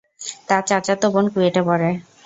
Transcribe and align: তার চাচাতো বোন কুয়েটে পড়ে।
তার 0.47 0.61
চাচাতো 0.69 1.07
বোন 1.13 1.25
কুয়েটে 1.33 1.61
পড়ে। 1.67 1.89